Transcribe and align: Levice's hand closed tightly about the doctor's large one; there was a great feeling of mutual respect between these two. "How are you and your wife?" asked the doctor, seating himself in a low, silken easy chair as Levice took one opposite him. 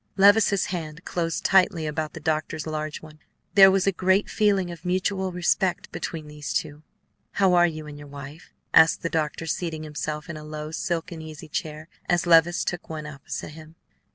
Levice's 0.17 0.65
hand 0.73 1.05
closed 1.05 1.45
tightly 1.45 1.85
about 1.85 2.13
the 2.13 2.19
doctor's 2.19 2.65
large 2.65 3.03
one; 3.03 3.19
there 3.53 3.69
was 3.69 3.85
a 3.85 3.91
great 3.91 4.31
feeling 4.31 4.71
of 4.71 4.83
mutual 4.83 5.31
respect 5.31 5.91
between 5.91 6.27
these 6.27 6.53
two. 6.53 6.81
"How 7.33 7.53
are 7.53 7.67
you 7.67 7.85
and 7.85 7.99
your 7.99 8.07
wife?" 8.07 8.51
asked 8.73 9.03
the 9.03 9.09
doctor, 9.11 9.45
seating 9.45 9.83
himself 9.83 10.27
in 10.27 10.37
a 10.37 10.43
low, 10.43 10.71
silken 10.71 11.21
easy 11.21 11.47
chair 11.47 11.87
as 12.09 12.25
Levice 12.25 12.63
took 12.65 12.89
one 12.89 13.05
opposite 13.05 13.49
him. 13.49 13.75